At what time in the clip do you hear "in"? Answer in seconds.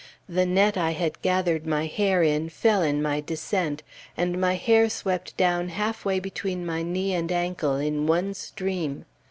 2.23-2.49, 2.81-3.03, 7.75-8.07